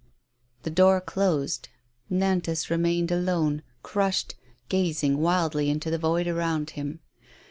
[0.63, 1.69] The door closed.
[2.11, 4.33] Nantas remained alone, crushed,
[4.67, 7.01] gazing wildly into the void around him.